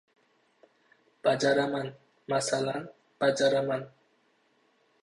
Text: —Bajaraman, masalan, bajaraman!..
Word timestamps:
—Bajaraman, 1.23 1.87
masalan, 2.31 2.81
bajaraman!.. 3.19 3.81